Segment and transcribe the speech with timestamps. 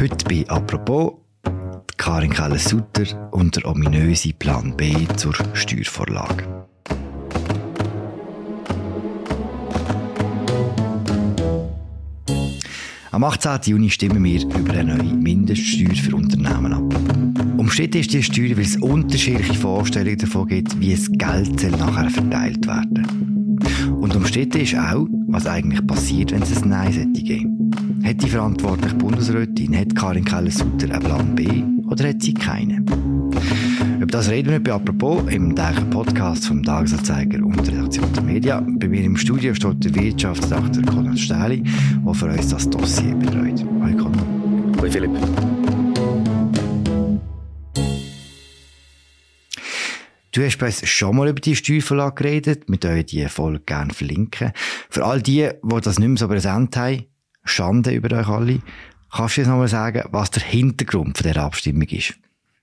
[0.00, 1.14] Heute bei «Apropos»
[1.96, 6.66] Karin Keller-Sutter und der ominöse Plan B zur Steuervorlage.
[13.10, 13.58] Am 18.
[13.64, 17.58] Juni stimmen wir über eine neue Mindeststeuer für Unternehmen ab.
[17.58, 22.64] Umstritten ist die Steuer, weil es unterschiedliche Vorstellungen davon gibt, wie das Geld nachher verteilt
[22.68, 23.58] werden
[24.00, 27.67] Und umstritten ist auch, was eigentlich passiert, wenn es ein Nein geben
[28.04, 32.86] Hat die verantwortliche Bundesrätin, hat Karin Keller-Sutter einen Plan B oder hat sie keinen?
[33.96, 38.22] Über das reden wir bei «Apropos» im täglichen Podcast vom Tagesanzeiger und der Redaktion der
[38.22, 38.60] Media.
[38.60, 41.62] Bei mir im Studio steht der Wirtschaftsredakteur Konrad Stähli,
[42.06, 43.64] der für uns das Dossier betreut.
[43.80, 44.26] Hallo Konrad.
[44.78, 45.10] Hallo Philipp.
[50.30, 52.64] Du hast bei uns schon mal über die Steuervorlage geredet.
[52.68, 54.52] Wir können die Folge gerne verlinken.
[54.88, 57.06] Für all die, die das nicht mehr so präsent haben,
[57.48, 58.60] Schande über euch alle.
[59.10, 62.14] Kannst du uns noch mal sagen, was der Hintergrund von dieser Abstimmung ist?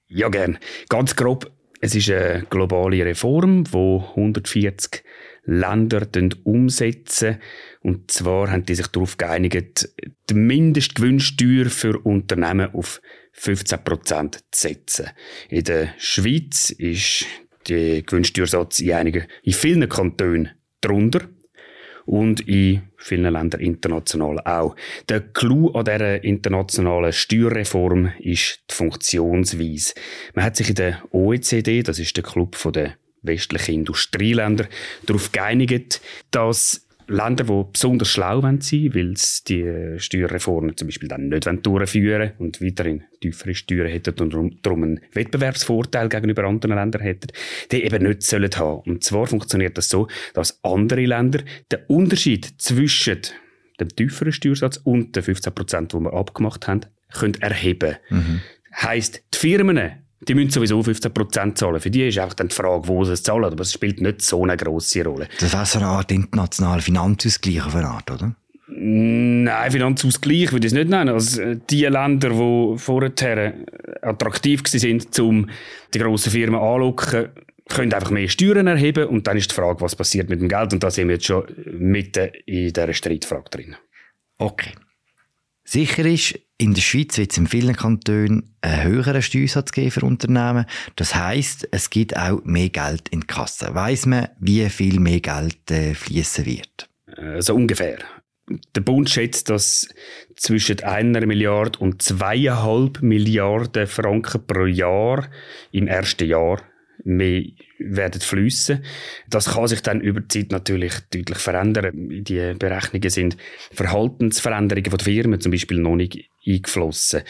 [0.08, 0.58] Ja, gern.
[0.90, 1.52] Ganz grob.
[1.82, 5.04] Es ist eine globale Reform, die 140
[5.46, 6.08] Länder
[6.44, 7.38] umsetzen.
[7.82, 9.90] Und zwar haben die sich darauf geeinigt,
[10.30, 13.02] die Mindestgewinnsteuer für Unternehmen auf
[13.38, 15.10] 15% zu setzen.
[15.50, 17.26] In der Schweiz ist
[17.68, 20.52] der Gewinnsteuersatz in, einigen, in vielen Kantonen
[20.82, 21.22] drunter
[22.06, 24.76] und in vielen Ländern international auch.
[25.10, 29.94] Der Clou an dieser internationalen Steuerreform ist die Funktionsweise.
[30.34, 34.68] Man hat sich in der OECD, das ist der Club der westlichen Industrieländer,
[35.06, 41.08] darauf geeinigt, dass Länder, die besonders schlau sein wollen, weil sie die Steuerreformen zum Beispiel
[41.08, 47.02] dann nicht durchführen und weiterhin tiefere Steuern hätten und darum einen Wettbewerbsvorteil gegenüber anderen Ländern
[47.02, 47.28] hätten,
[47.72, 48.82] die eben nicht sollen haben.
[48.86, 51.40] Und zwar funktioniert das so, dass andere Länder
[51.72, 53.22] den Unterschied zwischen
[53.80, 56.82] dem tieferen Steuersatz und den 15 Prozent, die wir abgemacht haben,
[57.14, 57.96] können erheben.
[58.10, 58.42] Mhm.
[58.82, 61.80] Heißt, die Firmen die müssen sowieso 15% zahlen.
[61.80, 63.46] Für die ist einfach dann die Frage, wo sie es zahlen.
[63.46, 65.28] Aber es spielt nicht so eine grosse Rolle.
[65.40, 68.36] Das wäre so eine Art internationaler Finanzausgleich auf eine Art, oder?
[68.68, 71.10] Nein, Finanzausgleich würde ich es nicht nennen.
[71.10, 73.54] Also, die Länder, die vorher
[74.02, 75.50] attraktiv waren, um
[75.94, 77.30] die grossen Firmen anzulocken,
[77.70, 80.74] können einfach mehr Steuern erheben und dann ist die Frage, was passiert mit dem Geld
[80.74, 83.76] und da sind wir jetzt schon mitten in dieser Streitfrage drin.
[84.38, 84.72] Okay.
[85.64, 90.06] Sicher ist, in der Schweiz wird es in vielen Kantonen einen höheren Steuersatz geben für
[90.06, 90.66] Unternehmen.
[90.96, 93.76] Das heißt, es gibt auch mehr Geld in die Kasse.
[93.76, 96.90] Weiss man, wie viel mehr Geld äh, fließen wird?
[97.40, 98.00] So ungefähr.
[98.76, 99.88] Der Bund schätzt, dass
[100.36, 105.28] zwischen einer Milliarde und zweieinhalb Milliarden Franken pro Jahr
[105.72, 106.62] im ersten Jahr
[107.06, 107.44] mehr
[107.78, 108.84] werden fließen.
[109.30, 111.92] Das kann sich dann über die Zeit natürlich deutlich verändern.
[111.94, 113.38] Die Berechnungen sind
[113.72, 117.22] Verhaltensveränderungen von Firmen zum Beispiel noch nicht eingeflossen.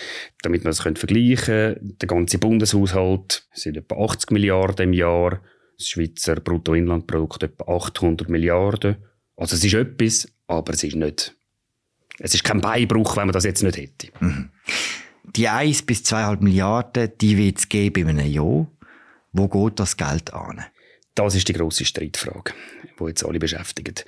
[0.41, 5.41] Damit man das vergleichen könnte, der ganze Bundeshaushalt sind etwa 80 Milliarden im Jahr,
[5.77, 8.95] das Schweizer Bruttoinlandprodukt etwa 800 Milliarden.
[9.35, 11.35] Also es ist etwas, aber es ist nicht,
[12.19, 14.07] es ist kein Beibruch, wenn man das jetzt nicht hätte.
[14.21, 14.51] Mhm.
[15.35, 18.67] Die 1 bis 2,5 Milliarden, die wird es geben in einem Jahr.
[19.37, 20.63] Wo geht das Geld an?
[21.13, 22.53] Das ist die grosse Streitfrage,
[22.97, 24.05] die jetzt alle beschäftigt.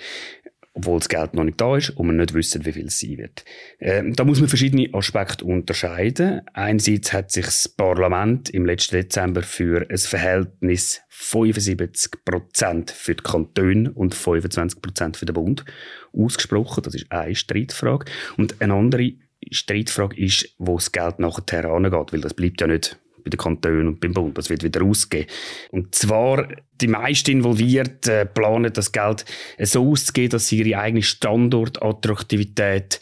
[0.71, 3.17] Obwohl das Geld noch nicht da ist und man nicht wissen, wie viel es sein
[3.17, 3.43] wird.
[3.81, 6.43] Ähm, da muss man verschiedene Aspekte unterscheiden.
[6.53, 13.91] Einerseits hat sich das Parlament im letzten Dezember für ein Verhältnis 75% für die Kantone
[13.91, 15.65] und 25% für den Bund
[16.13, 16.83] ausgesprochen.
[16.83, 18.05] Das ist eine Streitfrage.
[18.37, 19.11] Und eine andere
[19.51, 23.87] Streitfrage ist, wo das Geld nachher angeht, weil das bleibt ja nicht bei den Kantonen
[23.87, 24.37] und beim Bund.
[24.37, 25.29] Das wird wieder ausgegeben.
[25.71, 26.47] Und zwar,
[26.79, 29.25] die meisten Involvierten äh, planen das Geld
[29.59, 32.99] so auszugeben, dass sie ihre eigene Standortattraktivität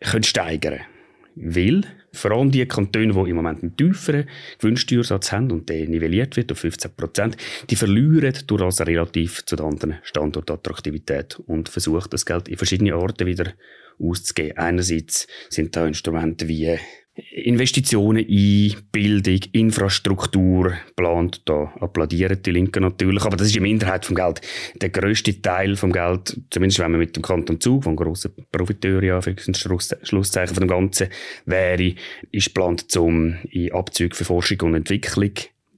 [0.00, 0.84] können steigern können.
[1.36, 1.82] Weil
[2.12, 4.26] vor allem die Kantone, die im Moment einen tieferen
[4.58, 7.36] Gewinnsteuersatz haben und der nivelliert wird auf 15 Prozent,
[7.68, 12.96] die verlieren durch das relativ zu der anderen Standortattraktivität und versuchen das Geld in verschiedene
[12.96, 13.52] Orte wieder
[13.98, 14.56] auszugeben.
[14.56, 16.78] Einerseits sind da Instrumente wie
[17.16, 21.42] Investitionen in Bildung, Infrastruktur plant.
[21.46, 23.24] Da applaudieren die Linken natürlich.
[23.24, 24.40] Aber das ist die Minderheit vom Geld.
[24.74, 29.02] Der grösste Teil vom Geld, zumindest wenn man mit dem Kanton Zug, von grossen Profiteur
[29.02, 31.08] ja, für Schlusszeichen von dem Ganzen
[31.46, 31.94] wäre,
[32.32, 35.32] ist geplant, um in Abzüge für Forschung und Entwicklung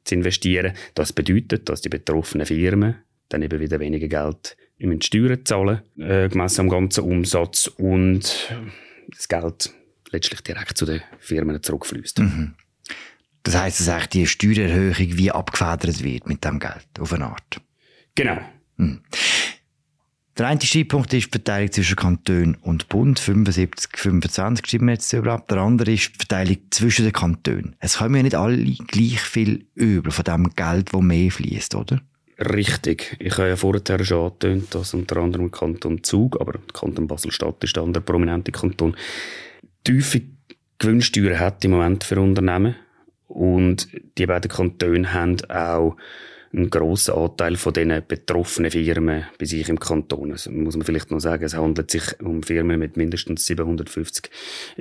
[0.04, 0.72] zu investieren.
[0.94, 2.96] Das bedeutet, dass die betroffenen Firmen
[3.28, 8.48] dann eben wieder weniger Geld in Steuern zahlen, äh, gemessen am ganzen Umsatz und
[9.10, 9.72] das Geld
[10.10, 12.20] letztlich direkt zu den Firmen zurückfließt.
[12.20, 12.54] Mhm.
[13.42, 17.60] Das heisst, dass eigentlich die Steuererhöhung wie abgefedert wird mit dem Geld, auf eine Art?
[18.14, 18.38] Genau.
[18.76, 19.00] Mhm.
[20.36, 25.12] Der eine Streitpunkt ist die Verteilung zwischen Kanton und Bund, 75, 25 stimmen wir jetzt
[25.12, 25.50] überhaupt.
[25.50, 27.74] Der andere ist die Verteilung zwischen den Kantonen.
[27.80, 32.00] Es kommen ja nicht alle gleich viel über von dem Geld, das mehr fließt, oder?
[32.38, 33.16] Richtig.
[33.18, 37.74] Ich habe ja vorher schon angetönt, dass unter anderem Kanton Zug, aber Kanton Basel-Stadt ist
[37.74, 38.94] der andere prominente Kanton,
[39.84, 40.22] tiefe
[40.78, 42.76] Gewinnsteuern hat im Moment für Unternehmen.
[43.26, 45.96] Und die beiden Kantone haben auch
[46.52, 50.32] einen grossen Anteil von diesen betroffenen Firmen bei sich im Kanton.
[50.32, 54.30] Also muss man vielleicht noch sagen, es handelt sich um Firmen mit mindestens 750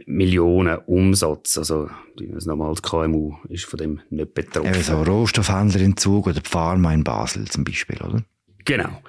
[0.06, 1.58] Millionen Umsatz.
[1.58, 1.90] Also
[2.20, 4.74] ein normales KMU ist von dem nicht betroffen.
[4.74, 8.24] Eben so Rohstoffhändler in Zug oder Pharma in Basel zum Beispiel, oder?
[8.64, 9.02] Genau.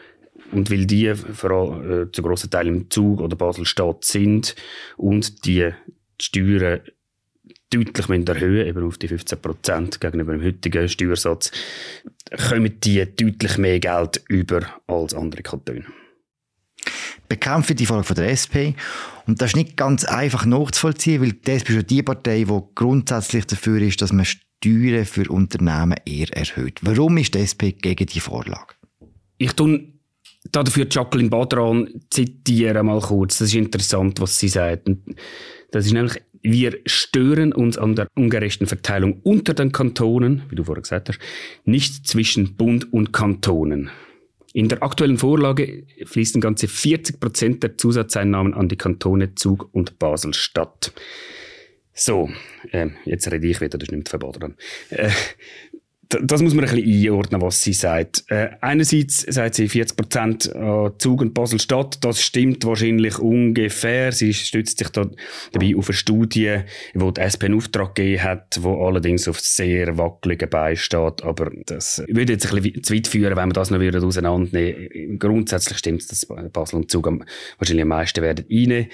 [0.52, 4.54] Und weil die vor allem, äh, zu grossen Teil im Zug oder Basel-Stadt sind
[4.96, 5.70] und die
[6.20, 6.80] Steuern
[7.70, 11.50] deutlich erhöhen eben auf die 15 Prozent gegenüber dem heutigen Steuersatz,
[12.48, 15.84] kommen die deutlich mehr Geld über als andere Kantone.
[17.28, 18.72] Bekämpfen die Folge von der SP.
[19.26, 22.60] Und das ist nicht ganz einfach nachzuvollziehen, weil die SP ist ja die Partei, die
[22.74, 26.80] grundsätzlich dafür ist, dass man Steuern für Unternehmen eher erhöht.
[26.82, 28.74] Warum ist die SP gegen die Vorlage?
[29.36, 29.92] Ich tue
[30.52, 33.38] dafür Jacqueline Badran zitieren mal kurz.
[33.38, 34.88] Das ist interessant, was sie sagt.
[35.70, 40.64] Das ist nämlich wir stören uns an der ungerechten Verteilung unter den Kantonen, wie du
[40.64, 41.19] vorher gesagt hast,
[41.64, 43.90] nicht zwischen Bund und Kantonen.
[44.52, 49.99] In der aktuellen Vorlage fließen ganze 40 Prozent der Zusatzeinnahmen an die Kantone Zug und
[49.99, 50.93] Basel-Stadt.
[51.93, 52.31] So,
[52.70, 54.56] äh, jetzt rede ich wieder, das ist nicht verboten.
[54.90, 55.11] Äh,
[56.08, 58.25] das muss man ein bisschen einordnen, was sie sagt.
[58.28, 62.02] Äh, einerseits sagt sie 40 Prozent an Zug und Basel-Stadt.
[62.02, 64.12] Das stimmt wahrscheinlich ungefähr.
[64.12, 65.06] Sie stützt sich da
[65.52, 66.60] dabei auf eine Studie,
[66.94, 71.22] wo die SP einen Auftrag gegeben hat, wo allerdings auf sehr wackeligen Beinen steht.
[71.22, 75.19] Aber das würde jetzt ein bisschen zu weit führen, wenn wir das noch wieder auseinandernehmen.
[75.19, 77.06] Grundsätzlich stimmt es, dass Basel und Zug
[77.58, 78.88] wahrscheinlich am meisten werden rein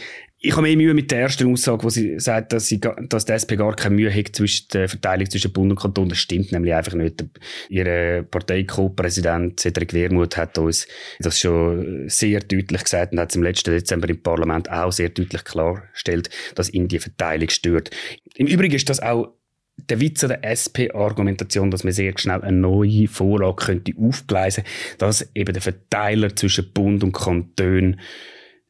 [0.45, 3.33] ich habe mehr Mühe mit der ersten Aussage, wo sie sagt, dass, sie, dass die
[3.33, 6.11] SP gar keine Mühe hat zwischen der Verteilung zwischen Bund und Kanton.
[6.11, 7.25] Das stimmt nämlich einfach nicht.
[7.71, 10.87] Ihr Partei-Co-Präsident Cedric Wermuth hat uns
[11.19, 15.09] das schon sehr deutlich gesagt und hat es im letzten Dezember im Parlament auch sehr
[15.09, 17.89] deutlich klargestellt, dass ihn die Verteilung stört.
[18.37, 19.33] Im Übrigen ist das auch
[19.77, 24.65] der Witz der SP-Argumentation, dass man sehr schnell eine neue Vorlage könnte aufgleisen,
[24.99, 27.99] dass eben der Verteiler zwischen Bund und Kanton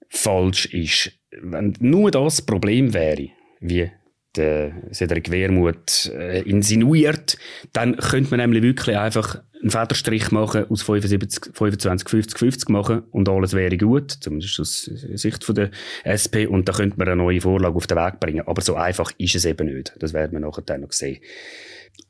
[0.08, 1.10] falsch ist
[1.42, 3.28] wenn nur das Problem wäre,
[3.60, 3.90] wie
[4.36, 7.38] der Cedric Wermuth äh, insinuiert,
[7.72, 13.02] dann könnte man nämlich wirklich einfach einen Federstrich machen, aus 75, 25, 50, 50 machen
[13.10, 14.82] und alles wäre gut, zumindest aus
[15.14, 15.70] Sicht von der
[16.04, 18.46] SP, und dann könnte man eine neue Vorlage auf den Weg bringen.
[18.46, 19.94] Aber so einfach ist es eben nicht.
[19.98, 21.18] Das werden wir nachher dann noch sehen.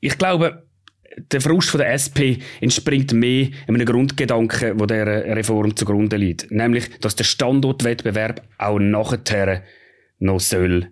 [0.01, 0.65] Ich glaube,
[1.17, 6.51] der Frust von der SP entspringt mehr einem Grundgedanken, der Reform zugrunde liegt.
[6.51, 9.63] Nämlich, dass der Standortwettbewerb auch nachher
[10.19, 10.89] noch soll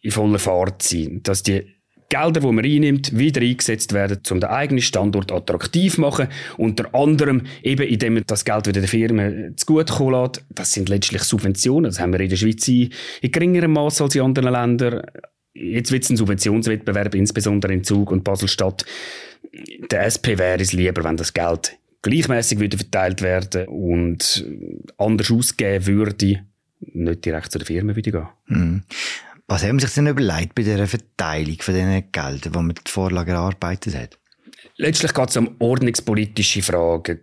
[0.00, 1.20] in voller Fahrt sein.
[1.22, 1.64] Dass die
[2.08, 6.28] Gelder, die man einnimmt, wieder eingesetzt werden, um den eigenen Standort attraktiv zu machen.
[6.58, 10.44] Unter anderem eben, indem man das Geld wieder den Firmen zugutekommen lässt.
[10.50, 11.84] Das sind letztlich Subventionen.
[11.84, 12.90] Das haben wir in der Schweiz in
[13.22, 15.02] geringerem Maß als in anderen Ländern.
[15.54, 18.84] Jetzt wird es ein Subventionswettbewerb, insbesondere in Zug und Basel-Stadt
[19.52, 24.44] der SP wäre es lieber, wenn das Geld gleichmäßig würde verteilt werden und
[24.98, 26.44] anders ausgeben würde,
[26.80, 28.28] nicht direkt zu der Firma wieder gehen.
[28.46, 28.82] Mhm.
[29.46, 32.90] Was haben Sie sich denn überlegt bei dieser Verteilung von diesen Geldern, die man die
[32.90, 34.18] Vorlage erarbeitet hat?
[34.76, 37.20] Letztlich geht es um ordnungspolitische Fragen.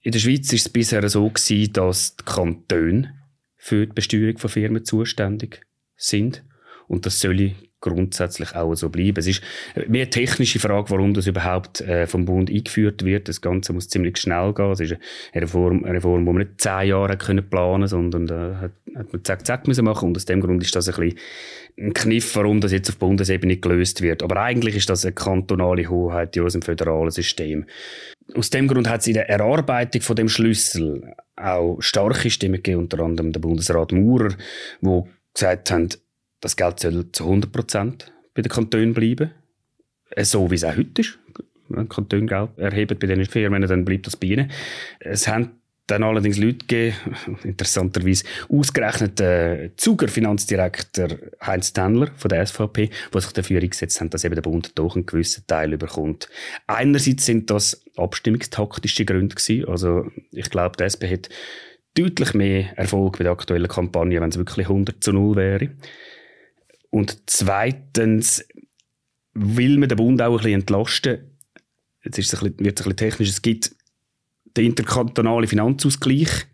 [0.00, 3.14] In der Schweiz war es bisher so gewesen, dass die Kantone
[3.56, 5.60] für die Besteuerung von Firmen zuständig
[5.96, 6.42] sind.
[6.88, 9.18] Und das soll grundsätzlich auch so bleiben.
[9.18, 9.42] Es ist
[9.74, 13.28] mehr eine technische Frage, warum das überhaupt äh, vom Bund eingeführt wird.
[13.28, 14.70] Das Ganze muss ziemlich schnell gehen.
[14.72, 14.96] Es ist
[15.32, 19.12] eine Reform, eine Reform, die man nicht zehn Jahre können planen sondern äh, hat, hat
[19.12, 20.08] man zack, zack müssen machen.
[20.08, 21.18] Und aus dem Grund ist das ein bisschen
[21.78, 24.22] ein Kniff, warum das jetzt auf Bundesebene gelöst wird.
[24.22, 27.66] Aber eigentlich ist das eine kantonale Hoheit in unserem föderalen System.
[28.34, 32.82] Aus dem Grund hat es in der Erarbeitung von dem Schlüssel auch starke Stimmen gegeben,
[32.82, 34.34] unter anderem der Bundesrat Maurer,
[34.80, 35.88] wo gesagt haben,
[36.44, 39.30] das Geld soll zu 100% bei den Kantonen bleiben.
[40.10, 41.18] Äh, so wie es auch heute ist.
[41.68, 44.50] Wenn Kantone Geld erheben bei diesen Firmen, dann bleibt das bei ihnen.
[45.00, 45.52] Es haben
[45.86, 46.96] dann allerdings Leute gegeben,
[47.44, 51.08] interessanterweise ausgerechnet der Zuger Finanzdirektor
[51.42, 54.94] Heinz Tendler von der SVP, die sich dafür eingesetzt haben, dass eben der Bund doch
[54.94, 56.28] einen gewissen Teil überkommt.
[56.66, 59.68] Einerseits sind das abstimmungstaktische Gründe gewesen.
[59.68, 61.28] Also ich glaube, die SP hat
[61.94, 65.70] deutlich mehr Erfolg bei der aktuellen Kampagne, wenn es wirklich 100 zu 0 wäre.
[66.94, 68.46] Und zweitens
[69.32, 71.36] will man den Bund auch ein bisschen entlasten.
[72.04, 73.30] Jetzt ist es ein bisschen, wird es ein bisschen technisch.
[73.30, 73.74] Es gibt
[74.56, 76.46] den interkantonalen Finanzausgleich.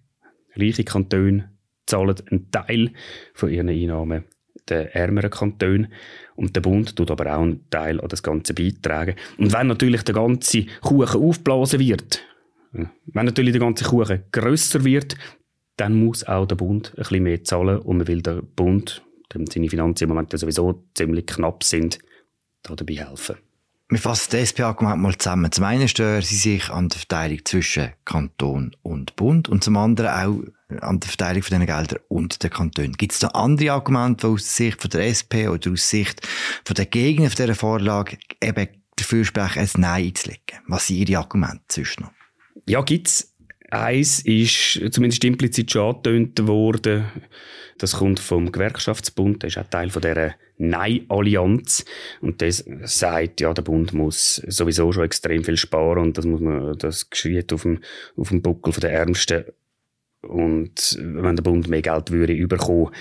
[0.57, 1.51] reiche Kantone
[1.85, 2.91] zahlen einen Teil
[3.35, 4.25] von ihren Einnahmen
[4.67, 5.93] den ärmeren Kantonen.
[6.37, 9.17] Und der Bund tut aber auch einen Teil an das Ganze beitragen.
[9.37, 12.23] Und wenn natürlich der ganze Kuchen aufblasen wird,
[12.73, 15.17] wenn natürlich der ganze Kuchen grösser wird,
[15.77, 17.81] dann muss auch der Bund ein bisschen mehr zahlen.
[17.81, 19.03] Und man will der Bund,
[19.35, 21.99] dem seine Finanzen im Moment sowieso ziemlich knapp sind,
[22.63, 23.37] dabei helfen.
[23.91, 25.51] Wir fassen das SP-Argument mal zusammen.
[25.51, 30.11] Zum einen stören sie sich an der Verteilung zwischen Kanton und Bund und zum anderen
[30.11, 32.93] auch an der Verteilung von diesen Geldern und den Kantonen.
[32.93, 36.25] Gibt es da andere Argumente, die aus Sicht von der SP oder aus Sicht
[36.65, 40.61] von der Gegner dieser Vorlage eben dafür sprechen, ein Nein einzulegen?
[40.69, 42.13] Was sind Ihre Argumente zwischen noch?
[42.67, 43.30] Ja, gibt's.
[43.71, 47.05] Eins ist zumindest implizit schon angetönt worden.
[47.79, 49.43] Das kommt vom Gewerkschaftsbund.
[49.43, 51.85] Das ist auch Teil von dieser Nein-Allianz.
[52.21, 56.41] Und das sagt, ja, der Bund muss sowieso schon extrem viel sparen und das muss
[56.41, 57.81] man, das geschieht auf dem,
[58.17, 59.45] auf dem Buckel der Ärmsten.
[60.23, 62.93] Und wenn der Bund mehr Geld würde überkommen,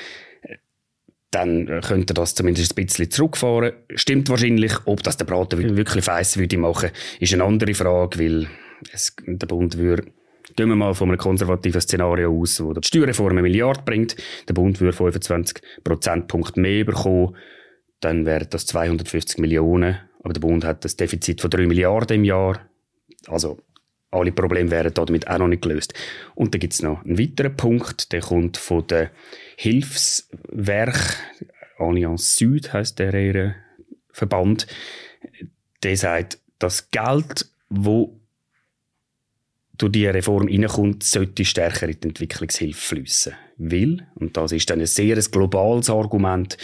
[1.32, 3.74] dann könnte das zumindest ein bisschen zurückfahren.
[3.96, 4.74] Stimmt wahrscheinlich.
[4.86, 8.48] Ob das der Braten wirklich feiss würde machen, ist eine andere Frage, weil
[8.94, 10.12] es, der Bund würde
[10.60, 14.54] Gehen wir mal von einem konservativen Szenario aus, wo die Steuerreform eine Milliarde bringt, der
[14.54, 17.38] Bund würde 25 Prozentpunkte mehr bekommen,
[18.01, 22.24] dann wären das 250 Millionen, aber der Bund hat das Defizit von 3 Milliarden im
[22.25, 22.60] Jahr.
[23.28, 23.60] Also
[24.12, 25.94] alle Probleme wären damit auch noch nicht gelöst.
[26.36, 29.12] Und dann gibt es noch einen weiteren Punkt, der kommt von der
[29.56, 31.24] Hilfswerk,
[31.78, 33.56] Allianz Süd heißt der ihre
[34.12, 34.68] Verband,
[35.84, 38.19] der sagt, das Geld, wo
[39.79, 43.33] durch diese Reform reinkommt, sollte stärker in die Entwicklungshilfe fließen.
[43.57, 46.57] Weil, und das ist dann ein sehr globales Argument,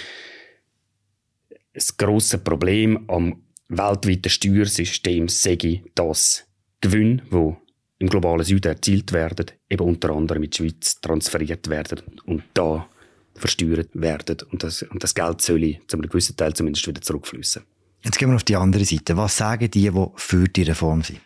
[1.73, 6.45] das grosse Problem am weltweiten Steuersystem sei das
[6.81, 7.57] Gewinn, wo
[7.97, 12.87] im globalen Süden erzielt werden, eben unter anderem in die Schweiz transferiert werden und da
[13.33, 14.37] versteuert werden.
[14.51, 17.63] Und das, und das Geld soll zu einem gewissen Teil zumindest wieder zurückfließen.
[18.03, 19.17] Jetzt gehen wir auf die andere Seite.
[19.17, 21.19] Was sagen die, die für die Reform sind?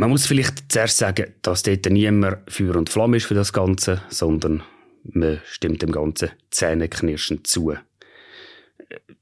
[0.00, 4.00] Man muss vielleicht zuerst sagen, dass dort niemand Feuer und Flamme ist für das Ganze,
[4.08, 4.62] sondern
[5.02, 7.74] man stimmt dem Ganzen zähneknirschend zu.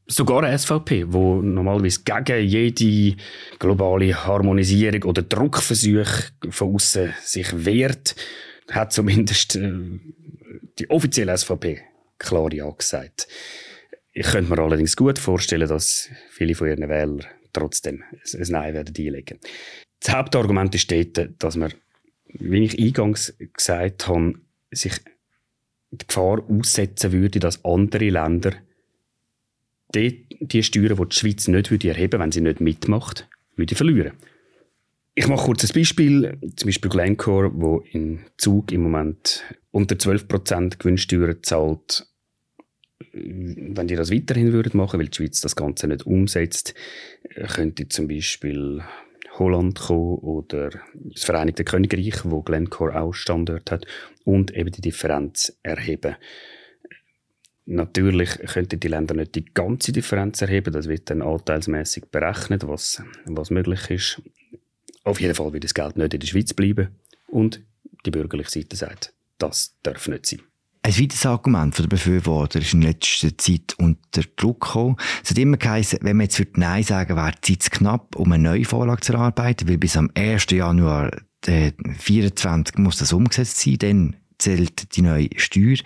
[0.06, 3.16] Sogar eine SVP, wo normalerweise gegen jede
[3.58, 6.10] globale Harmonisierung oder Druckversuch
[6.50, 8.14] von außen sich wehrt,
[8.70, 9.72] hat zumindest äh,
[10.78, 11.80] die offizielle SVP
[12.18, 13.28] klar Ja gesagt.
[14.12, 18.94] Ich könnte mir allerdings gut vorstellen, dass viele von ihren Wählern trotzdem ein Nein werden
[18.94, 19.40] einlegen.
[20.06, 21.74] Das Hauptargument ist dort, dass man,
[22.28, 24.34] wie ich eingangs gesagt habe,
[24.70, 24.92] sich
[25.90, 28.52] die Gefahr aussetzen würde, dass andere Länder
[29.96, 34.12] die, die Steuern, die die Schweiz nicht würde erheben wenn sie nicht mitmacht, würde verlieren.
[35.16, 36.38] Ich mache kurz ein Beispiel.
[36.54, 42.06] Zum Beispiel Glencore, wo in Zug im Moment unter 12% Gewinnsteuer zahlt.
[43.12, 46.74] Wenn die das weiterhin würden machen, weil die Schweiz das Ganze nicht umsetzt,
[47.48, 48.84] könnte zum Beispiel
[49.38, 53.86] Holland kommen oder das Vereinigte Königreich, wo Glencore auch Standort hat,
[54.24, 56.16] und eben die Differenz erheben.
[57.66, 63.02] Natürlich könnten die Länder nicht die ganze Differenz erheben, das wird dann anteilsmäßig berechnet, was,
[63.24, 64.22] was möglich ist.
[65.02, 66.88] Auf jeden Fall wird das Geld nicht in der Schweiz bleiben
[67.26, 67.60] und
[68.04, 70.42] die bürgerliche Seite sagt, das darf nicht sein.
[70.86, 74.94] Ein weiteres Argument der Befürworter ist in letzter Zeit unter Druck gekommen.
[75.24, 78.30] Es hat immer geheißen, wenn wir jetzt für Nein sagen, wäre die Zeit knapp, um
[78.30, 80.46] eine neue Vorlage zu erarbeiten, weil bis am 1.
[80.52, 81.10] Januar
[81.44, 85.78] 2024 muss das umgesetzt sein, dann zählt die neue Steuer.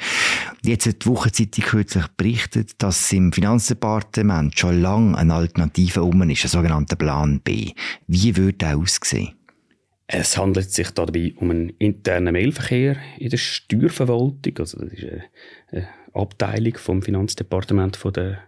[0.63, 6.45] Jetzt hat die Wochenzeitung kürzlich berichtet, dass im Finanzdepartement schon lange eine Alternative um ist,
[6.45, 7.73] ein sogenannter Plan B.
[8.07, 9.40] Wie würde der aussehen?
[10.13, 14.59] Es handelt sich dabei um einen internen Mailverkehr in der Steuerverwaltung.
[14.59, 15.07] Also das ist
[15.71, 18.43] eine, Abteilung vom Finanzdepartement von der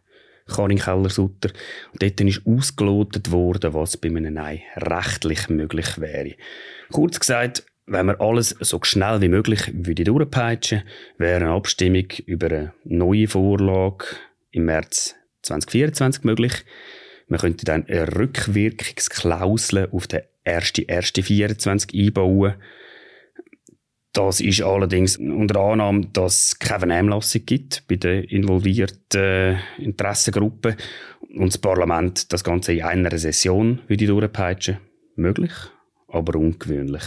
[0.48, 1.50] Karin Keller-Sutter.
[2.00, 6.34] Dort ist ausgelotet worden, was bei einem Nein rechtlich möglich wäre.
[6.90, 10.82] Kurz gesagt, wenn man alles so schnell wie möglich würde durchpeitschen,
[11.16, 14.06] wäre eine Abstimmung über eine neue Vorlage
[14.50, 16.64] im März 2024 möglich.
[17.28, 22.54] Man könnte dann eine Rückwirkungsklausel auf den 1.1.24 einbauen.
[24.12, 30.76] Das ist allerdings unter Annahme, dass es keine Vernehmlassung gibt bei den involvierten Interessengruppen
[31.34, 34.78] und das Parlament das Ganze in einer Session würde durchpeitschen.
[35.16, 35.52] Möglich,
[36.08, 37.02] aber ungewöhnlich.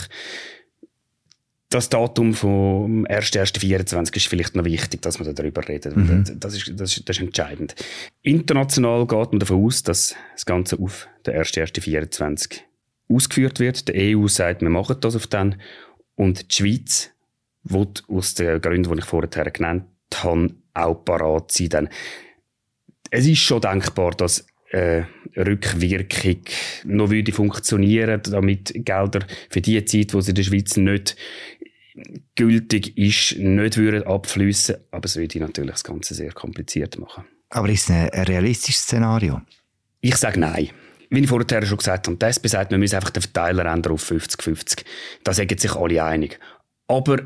[1.70, 5.94] Das Datum vom 1.1.24 ist vielleicht noch wichtig, dass wir darüber reden.
[5.96, 6.40] Mhm.
[6.40, 7.76] Das, ist, das, ist, das ist entscheidend.
[8.22, 12.62] International geht man davon aus, dass das Ganze auf den 1.1.24
[13.10, 13.88] ausgeführt wird.
[13.88, 15.62] Die EU sagt, wir machen das auf dann.
[16.16, 17.12] Und die Schweiz
[17.64, 19.86] will aus den Gründen, die ich vorher genannt
[20.16, 21.70] habe, auch parat sein.
[21.70, 21.90] Denn
[23.12, 25.04] es ist schon denkbar, dass äh,
[25.38, 26.42] Rückwirkung
[26.86, 31.16] noch würde funktionieren, damit Gelder für die Zeit, wo sie in der Schweiz nicht
[32.36, 34.76] gültig ist, nicht würden abfließen.
[34.92, 37.26] Aber es würde natürlich das Ganze sehr kompliziert machen.
[37.50, 39.42] Aber ist es ein realistisches Szenario?
[40.02, 40.70] Ich sage nein.
[41.16, 43.94] Wie ich vorher schon gesagt habe, die SP sagt, wir müssen einfach den Verteiler ändern
[43.94, 44.84] auf 50-50.
[45.24, 46.40] Da sagen sich alle einig.
[46.88, 47.20] Aber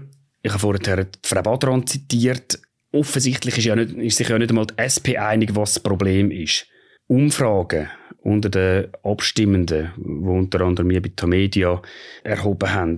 [0.43, 2.59] ich habe vorher Frau Badran zitiert.
[2.91, 6.29] Offensichtlich ist, ja nicht, ist sich ja nicht einmal die SP einig, was das Problem
[6.29, 6.67] ist.
[7.07, 7.89] Umfragen
[8.21, 11.81] unter den Abstimmenden, die unter anderem wir bei Tamedia
[12.23, 12.97] erhoben haben,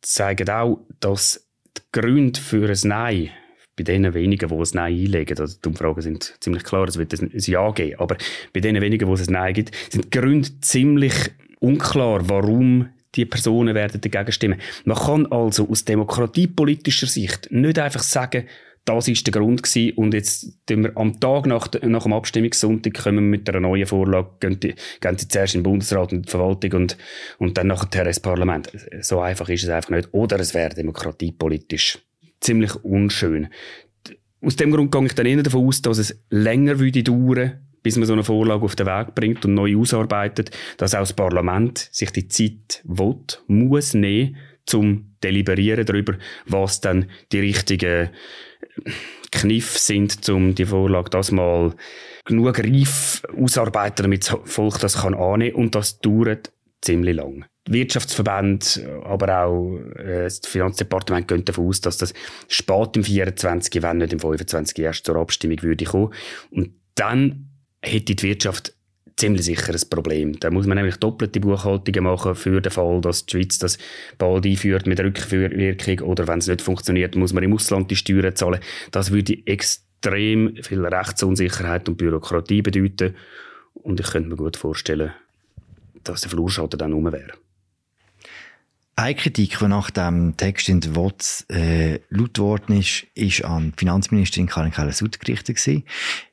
[0.00, 3.30] zeigen auch, dass die Gründe für ein Nein
[3.80, 7.12] bei den wenigen, die ein Nein einlegen, also die Umfragen sind ziemlich klar, es wird
[7.14, 8.16] ein Ja geben, aber
[8.52, 11.14] bei den wenigen, die ein Nein gibt, sind die Gründe ziemlich
[11.60, 14.60] unklar, warum die Personen werden dagegen stimmen.
[14.84, 18.44] Man kann also aus demokratiepolitischer Sicht nicht einfach sagen,
[18.84, 19.96] das ist der Grund gewesen.
[19.96, 24.30] Und jetzt wir am Tag nach, nach dem Abstimmungssonntag kommen wir mit einer neuen Vorlage,
[24.40, 26.96] gehen die, gehen die zuerst in den Bundesrat und die Verwaltung und,
[27.38, 28.70] und dann nachher ins Parlament.
[29.00, 30.08] So einfach ist es einfach nicht.
[30.12, 31.98] Oder es wäre demokratiepolitisch
[32.40, 33.48] ziemlich unschön.
[34.42, 37.96] Aus dem Grund gehe ich dann eher davon aus, dass es länger würde dauern bis
[37.96, 41.88] man so eine Vorlage auf den Weg bringt und neu ausarbeitet, dass auch das Parlament
[41.92, 43.16] sich die Zeit will,
[43.46, 46.14] muss nehmen, zum deliberieren darüber,
[46.46, 48.10] was dann die richtigen
[49.32, 51.74] Kniff sind, um die Vorlage das mal
[52.24, 57.44] genug reif ausarbeiten, damit das Volk das kann annehmen und das dauert ziemlich lang.
[57.68, 62.14] Die Wirtschaftsverbände, aber auch äh, das Finanzdepartement gehen davon aus, dass das
[62.48, 66.12] spät im 24, wenn nicht im 25 erst zur Abstimmung würde kommen.
[66.50, 67.50] Und dann
[67.82, 68.74] hätte die Wirtschaft
[69.16, 70.40] ziemlich sicher ein Problem.
[70.40, 73.78] Da muss man nämlich doppelte Buchhaltungen machen für den Fall, dass die Schweiz das
[74.16, 78.34] bald einführt mit Rückwirkung oder wenn es nicht funktioniert, muss man im Ausland die Steuern
[78.34, 78.60] zahlen.
[78.90, 83.14] Das würde extrem viel Rechtsunsicherheit und Bürokratie bedeuten
[83.74, 85.12] und ich könnte mir gut vorstellen,
[86.04, 87.32] dass der Flurschaden dann rum wäre.
[89.00, 93.72] Eine Kritik, die nach dem Text in der WOTS äh, laut geworden ist, ist an
[93.72, 95.84] die Finanzministerin Karin Keller-Sutter gerichtet gewesen.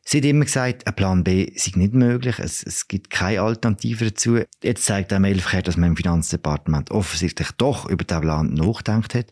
[0.03, 4.07] Sie hat immer gesagt, ein Plan B sei nicht möglich, es, es gibt keine Alternative
[4.07, 4.39] dazu.
[4.61, 9.27] Jetzt zeigt der Mailverkehr, dass man im Finanzdepartement offensichtlich doch über den Plan nachgedacht hat.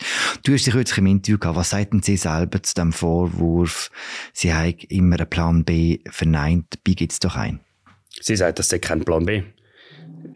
[0.46, 3.92] Du hast dich kürzlich im Interview gehabt, was sagt denn Sie selber zu dem Vorwurf,
[4.32, 7.60] Sie haben immer einen Plan B verneint, wie gibt es doch ein?
[8.22, 9.44] Sie sagt, das sei kein Plan B.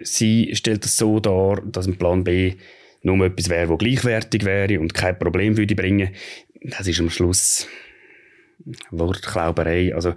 [0.02, 2.56] Sie stellt es so dar, dass ein Plan B
[3.02, 6.10] nur etwas wäre, das gleichwertig wäre und kein Problem würde bringen.
[6.62, 7.68] Das ist am Schluss
[8.92, 9.96] Wortklauberei.
[9.96, 10.14] Also,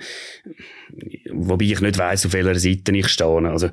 [1.31, 3.49] wobei ich nicht weiss, auf welcher Seite ich stehe.
[3.49, 3.71] Also,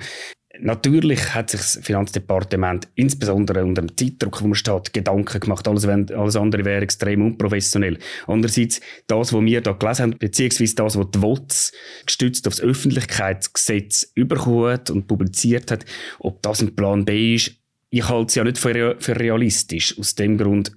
[0.62, 5.68] Natürlich hat sich das Finanzdepartement insbesondere unter dem Zeitdruck, wo man steht, Gedanken gemacht.
[5.68, 7.98] Alles, alles andere wäre extrem unprofessionell.
[8.28, 11.72] Andererseits, das, was wir da gelesen haben, beziehungsweise das, was die WOTS
[12.06, 15.86] gestützt auf das Öffentlichkeitsgesetz überkommt und publiziert hat,
[16.20, 17.56] ob das ein Plan B ist,
[17.92, 19.98] ich halte es ja nicht für realistisch.
[19.98, 20.72] Aus dem Grund,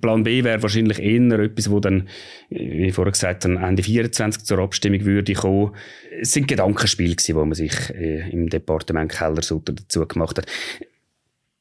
[0.00, 2.08] Plan B wäre wahrscheinlich eher etwas, wo dann,
[2.50, 5.74] wie vorher gesagt habe, Ende 24 zur Abstimmung würde kommen.
[6.20, 10.46] Es sind Gedankenspiele gewesen, wo man sich äh, im Departement Keller-Sutter dazu gemacht hat.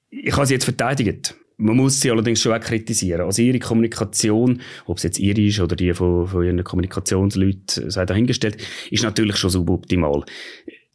[0.10, 1.36] Ich habe sie jetzt verteidigt.
[1.57, 3.21] Man muss sie allerdings schon auch kritisieren.
[3.21, 8.05] Also ihre Kommunikation, ob es jetzt ihre ist oder die von, von ihren Kommunikationsleuten, sei
[8.05, 8.57] dahingestellt,
[8.89, 10.23] ist natürlich schon suboptimal.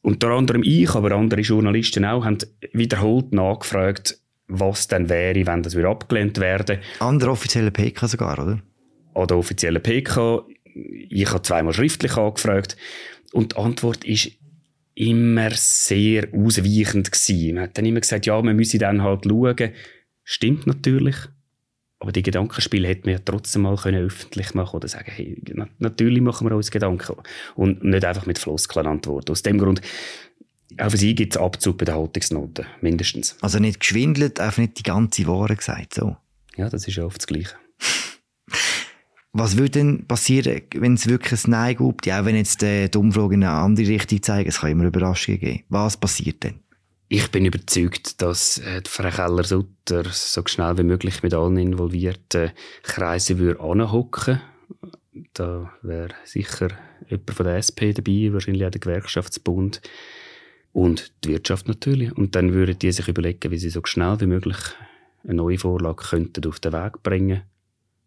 [0.03, 2.39] Unter anderem ich, aber andere Journalisten auch, haben
[2.73, 8.61] wiederholt nachgefragt, was dann wäre, wenn das wieder abgelehnt werden Andere offizielle PK sogar, oder?
[9.15, 10.45] Oder offizielle PK.
[11.09, 12.77] Ich habe zweimal schriftlich angefragt.
[13.33, 14.33] Und die Antwort ist
[14.95, 17.55] immer sehr ausweichend gewesen.
[17.55, 19.73] Man hat dann immer gesagt, ja, man müsse dann halt schauen.
[20.25, 21.17] Stimmt natürlich.
[21.99, 25.43] Aber die Gedankenspiele hätten wir trotzdem mal können öffentlich machen oder sagen, hey,
[25.79, 27.17] natürlich machen wir uns Gedanken.
[27.55, 29.33] Und nicht einfach mit Floskeln antworten.
[29.33, 29.81] Aus dem Grund,
[30.79, 33.37] auch für sie gibt es Abzug bei den Haltungsnoten, mindestens.
[33.41, 36.17] Also nicht geschwindelt, einfach nicht die ganze Wahrheit gesagt, so?
[36.57, 37.55] Ja, das ist ja oft das Gleiche.
[39.33, 42.07] Was würde denn passieren, wenn es wirklich ein Nein gibt?
[42.07, 45.41] Ja, wenn jetzt äh, die Umfrage in eine andere Richtung zeigt, es kann immer Überraschungen
[45.41, 45.65] geben.
[45.69, 46.61] Was passiert denn?
[47.09, 53.39] Ich bin überzeugt, dass äh, Frau Keller-Sutter so schnell wie möglich mit allen involvierten Kreisen
[53.39, 54.41] würde anhocken.
[55.35, 56.69] Da wäre sicher
[57.09, 59.83] jemand von der SP dabei, wahrscheinlich auch der Gewerkschaftsbund
[60.77, 62.15] und die Wirtschaft natürlich.
[62.19, 64.59] Und dann würden die sich überlegen, wie sie so schnell wie möglich
[65.25, 67.43] eine neue Vorlage könnten auf den Weg bringen,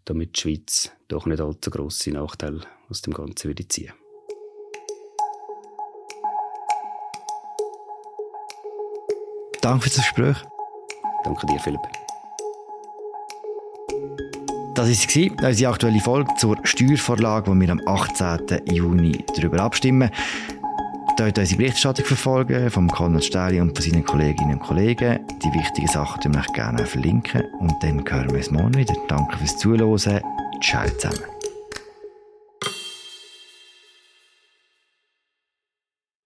[0.06, 3.92] damit die Schweiz doch nicht allzu grosse Nachteile aus dem Ganzen würde ziehen.
[9.62, 10.38] Danke für das Gespräch.
[11.24, 11.82] Danke dir, Philipp.
[14.76, 18.68] Das war unsere aktuelle Folge zur Steuervorlage, wo wir am 18.
[18.68, 20.12] Juni darüber abstimmen.
[21.20, 25.20] Dort unsere Berichterstattung verfolgen vom Konrad Stähli und von seinen Kolleginnen und Kollegen.
[25.44, 27.44] Die wichtigen Sachen verlinken wir gerne verlinken.
[27.60, 28.94] Und dann hören wir uns morgen wieder.
[29.10, 30.22] Danke fürs Zuhören.
[30.62, 31.39] Ciao zusammen.